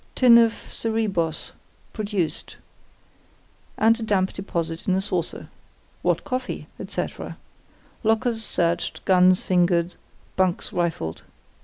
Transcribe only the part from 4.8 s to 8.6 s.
in a saucer. What coffee? etc. Lockers